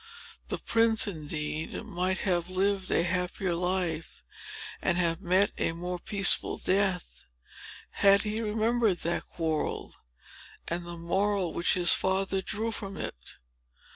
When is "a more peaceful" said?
5.59-6.57